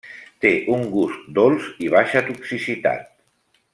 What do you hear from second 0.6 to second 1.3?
un gust